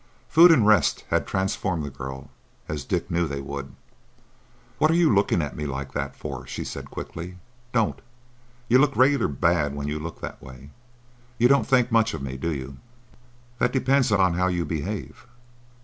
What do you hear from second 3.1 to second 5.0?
knew they would. "What are